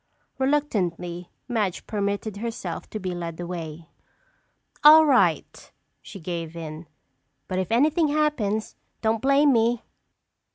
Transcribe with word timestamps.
Reluctantly, 0.39 1.29
Madge 1.47 1.85
permitted 1.85 2.37
herself 2.37 2.89
to 2.89 2.99
be 2.99 3.13
led 3.13 3.39
away. 3.39 3.87
"All 4.83 5.05
right," 5.05 5.71
she 6.01 6.19
gave 6.19 6.55
in, 6.55 6.87
"but 7.47 7.59
if 7.59 7.71
anything 7.71 8.07
happens, 8.07 8.75
don't 9.03 9.21
blame 9.21 9.53
me!" 9.53 9.83